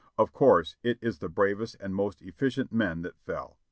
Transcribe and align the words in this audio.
Of 0.17 0.33
course 0.33 0.77
it 0.81 0.97
is 0.99 1.19
the 1.19 1.29
bravest 1.29 1.75
and 1.79 1.93
most 1.93 2.23
efficient 2.23 2.73
men 2.73 3.03
that 3.03 3.19
fell. 3.19 3.59